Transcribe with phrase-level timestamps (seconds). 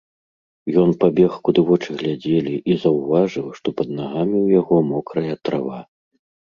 [0.83, 5.79] Ён пабег куды вочы глядзелі і заўважыў, што пад нагамі ў яго мокрая трава.